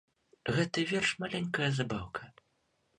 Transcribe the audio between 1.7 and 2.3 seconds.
забаўка.